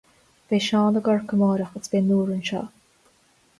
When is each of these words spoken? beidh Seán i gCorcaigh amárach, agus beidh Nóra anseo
beidh 0.53 0.63
Seán 0.67 0.97
i 1.01 1.03
gCorcaigh 1.09 1.37
amárach, 1.37 1.77
agus 1.77 1.93
beidh 1.93 2.09
Nóra 2.09 2.37
anseo 2.41 2.65